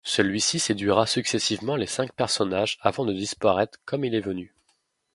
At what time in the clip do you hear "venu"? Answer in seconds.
4.19-4.51